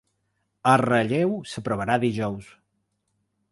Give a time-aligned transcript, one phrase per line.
[0.71, 2.51] El relleu s’aprovarà dijous.